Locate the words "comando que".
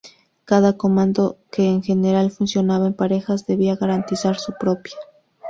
0.77-1.69